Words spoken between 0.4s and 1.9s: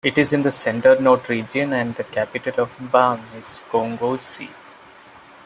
Centre-Nord Region